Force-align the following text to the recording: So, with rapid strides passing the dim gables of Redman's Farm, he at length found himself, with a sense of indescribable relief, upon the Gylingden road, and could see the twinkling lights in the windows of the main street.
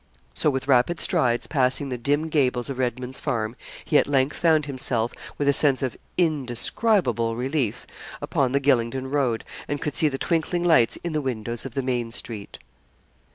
So, 0.33 0.49
with 0.49 0.67
rapid 0.67 0.99
strides 0.99 1.45
passing 1.45 1.89
the 1.89 1.97
dim 1.99 2.29
gables 2.29 2.71
of 2.71 2.79
Redman's 2.79 3.19
Farm, 3.19 3.55
he 3.85 3.99
at 3.99 4.07
length 4.07 4.35
found 4.37 4.65
himself, 4.65 5.13
with 5.37 5.47
a 5.47 5.53
sense 5.53 5.83
of 5.83 5.95
indescribable 6.17 7.35
relief, 7.35 7.85
upon 8.19 8.51
the 8.51 8.59
Gylingden 8.59 9.11
road, 9.11 9.43
and 9.67 9.79
could 9.79 9.93
see 9.93 10.09
the 10.09 10.17
twinkling 10.17 10.63
lights 10.63 10.95
in 11.03 11.13
the 11.13 11.21
windows 11.21 11.67
of 11.67 11.75
the 11.75 11.83
main 11.83 12.09
street. 12.09 12.57